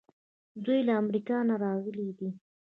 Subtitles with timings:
[0.63, 2.29] دوی له امریکا نه راغلي دي.